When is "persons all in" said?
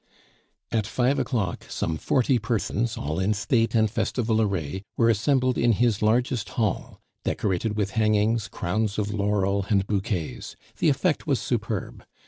2.39-3.35